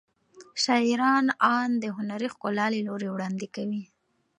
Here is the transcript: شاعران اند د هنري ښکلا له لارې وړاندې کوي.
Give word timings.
شاعران 0.63 1.25
اند 1.55 1.73
د 1.83 1.85
هنري 1.97 2.27
ښکلا 2.33 2.65
له 2.73 2.79
لارې 2.87 3.07
وړاندې 3.11 3.47
کوي. 3.55 3.83